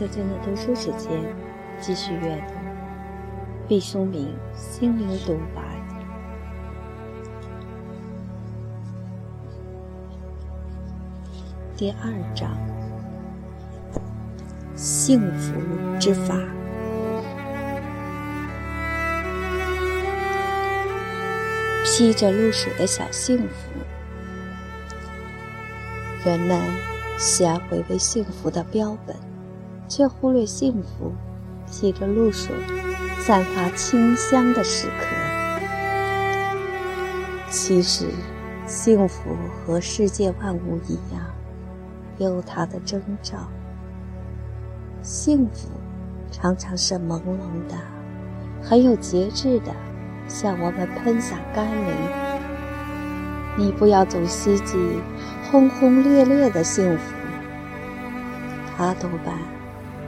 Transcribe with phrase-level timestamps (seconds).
[0.00, 1.10] 小娟的读书时间，
[1.78, 2.54] 继续阅读
[3.68, 5.60] 毕淑敏心灵独白
[11.76, 12.50] 第二章：
[14.74, 15.52] 幸福
[15.98, 16.34] 之法。
[21.84, 23.70] 披着露水的小幸福，
[26.24, 26.58] 人们
[27.18, 29.29] 喜爱回味幸福的标本。
[29.90, 31.12] 却忽略幸福
[31.66, 32.54] 披着露水、
[33.18, 35.06] 散发清香的时刻。
[37.50, 38.06] 其实，
[38.66, 41.26] 幸福和世界万物一样，
[42.18, 43.36] 有它的征兆。
[45.02, 45.68] 幸福
[46.30, 47.74] 常常是朦胧的，
[48.62, 49.74] 很有节制的，
[50.28, 51.92] 向我们喷洒甘霖。
[53.56, 54.78] 你不要总希冀
[55.50, 57.14] 轰轰烈烈的幸福，
[58.76, 59.34] 它多半。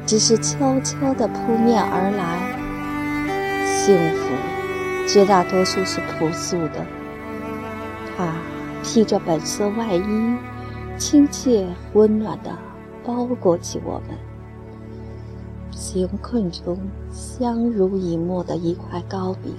[0.07, 2.61] 只是悄悄地扑面而来。
[3.79, 6.87] 幸福，绝大多数是朴素的。
[8.17, 8.35] 它
[8.83, 10.37] 披着本色外衣，
[10.99, 12.51] 亲切温暖地
[13.05, 14.17] 包裹起我们。
[15.71, 16.79] 贫困中
[17.11, 19.55] 相濡以沫的一块糕饼，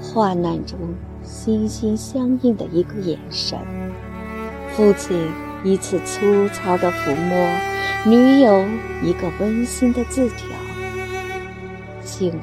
[0.00, 0.78] 患难中
[1.22, 3.58] 心心相印的一个眼神，
[4.70, 5.28] 父亲
[5.66, 7.48] 一次粗糙的抚摸。
[8.04, 8.64] 女友
[9.02, 10.46] 一个温馨的字条，
[12.04, 12.38] 幸福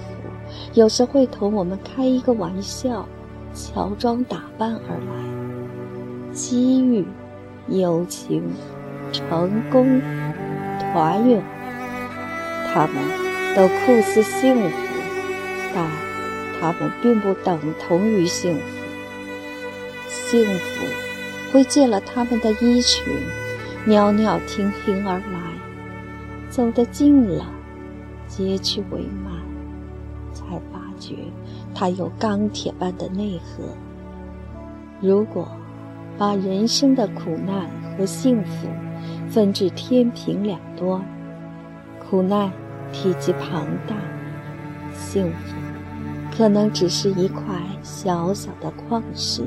[0.73, 3.07] 有时会同我们开一个玩笑，
[3.53, 6.33] 乔装打扮而来。
[6.33, 7.05] 机遇、
[7.69, 8.43] 友情、
[9.13, 10.01] 成功、
[10.91, 11.41] 团圆，
[12.73, 12.95] 他们
[13.55, 14.77] 都酷似幸福，
[15.73, 15.87] 但
[16.59, 17.57] 他们并不等
[17.87, 18.61] 同于幸福。
[20.09, 20.85] 幸福
[21.53, 23.05] 会借了他们的衣裙。
[23.85, 25.39] 袅袅婷婷而来，
[26.49, 27.45] 走得近了，
[28.27, 29.43] 接去帷幔，
[30.33, 31.15] 才发觉
[31.75, 33.63] 它有钢铁般的内核。
[34.99, 35.47] 如果
[36.17, 38.67] 把人生的苦难和幸福
[39.29, 41.05] 分至天平两端，
[41.99, 42.51] 苦难
[42.93, 43.95] 体积庞大，
[44.97, 45.55] 幸福
[46.35, 47.43] 可能只是一块
[47.83, 49.43] 小小的矿石，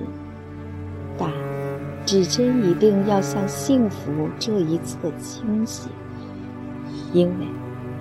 [1.16, 1.45] 但。
[2.06, 5.90] 指针一定要向幸福这一侧倾斜，
[7.12, 7.46] 因为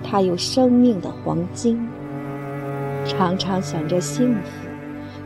[0.02, 1.86] 它有生命的黄金。
[3.04, 4.68] 常常想着幸福，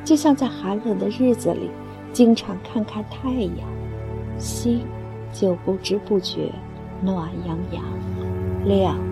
[0.02, 1.70] 就像在寒冷的日子里，
[2.12, 3.68] 经常看看太阳，
[4.38, 4.80] 心
[5.32, 6.50] 就不知不觉
[7.02, 7.82] 暖洋洋、
[8.64, 9.09] 亮。